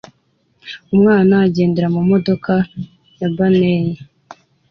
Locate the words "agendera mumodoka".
1.47-2.53